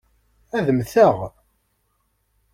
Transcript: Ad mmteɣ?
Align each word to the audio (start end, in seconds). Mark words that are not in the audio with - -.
Ad 0.57 0.67
mmteɣ? 0.71 1.17